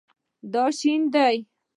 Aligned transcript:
دا 0.53 0.65
شین 0.77 1.01
دی 1.13 1.35